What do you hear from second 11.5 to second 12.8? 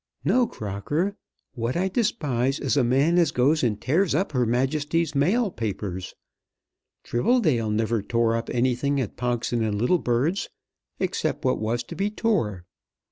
was to be tore.